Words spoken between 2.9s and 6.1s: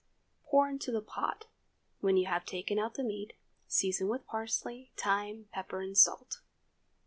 the meat, season with parsley, thyme, pepper, and